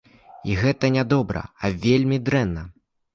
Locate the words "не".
0.95-1.03